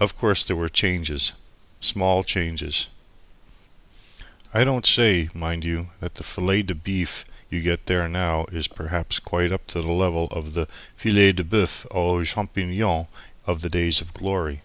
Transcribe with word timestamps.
Of 0.00 0.16
course 0.18 0.42
there 0.42 0.56
were 0.56 0.68
changes, 0.68 1.30
small 1.78 2.24
changes. 2.24 2.88
I 4.52 4.64
don't 4.64 4.84
say, 4.84 5.28
mind 5.34 5.64
you, 5.64 5.90
that 6.00 6.16
the 6.16 6.24
fillet 6.24 6.62
de 6.62 6.74
beef 6.74 7.24
that 7.24 7.32
you 7.56 7.62
get 7.62 7.86
there 7.86 8.08
now 8.08 8.46
is 8.46 8.66
perhaps 8.66 9.20
quite 9.20 9.52
up 9.52 9.64
to 9.68 9.82
the 9.82 9.92
level 9.92 10.26
of 10.32 10.54
the 10.54 10.66
filet 10.96 11.30
de 11.30 11.44
boeufs 11.44 11.86
aux 11.92 12.24
champignons 12.24 13.06
of 13.46 13.60
the 13.60 13.68
days 13.70 14.00
of 14.00 14.12
glory. 14.12 14.62